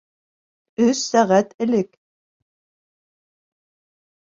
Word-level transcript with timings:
Өс 0.85 1.01
сәғәт 1.09 1.53
элек. 1.67 1.93